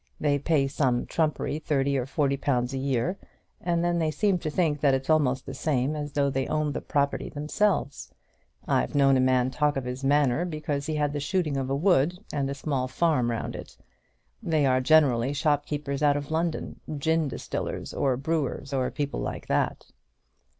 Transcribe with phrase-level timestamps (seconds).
[0.19, 3.19] They pay some trumpery thirty or forty pounds a year,
[3.61, 6.73] and then they seem to think that it's almost the same as though they owned
[6.73, 8.11] the property themselves.
[8.67, 11.75] I've known a man talk of his manor because he had the shooting of a
[11.75, 13.77] wood and a small farm round it.
[14.41, 19.85] They are generally shopkeepers out of London, gin distillers, or brewers, or people like that."